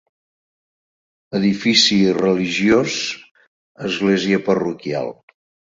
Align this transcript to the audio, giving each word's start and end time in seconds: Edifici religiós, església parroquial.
Edifici 1.39 1.99
religiós, 2.21 2.97
església 3.93 4.43
parroquial. 4.51 5.17